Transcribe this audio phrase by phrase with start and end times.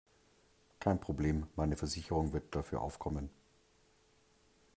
[0.79, 3.29] Kein Problem, meine Versicherung wird dafür aufkommen.